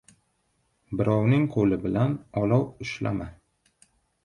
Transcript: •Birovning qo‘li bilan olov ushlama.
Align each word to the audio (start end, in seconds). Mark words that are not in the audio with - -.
•Birovning 1.01 1.43
qo‘li 1.57 1.79
bilan 1.85 2.17
olov 2.43 2.67
ushlama. 2.87 3.31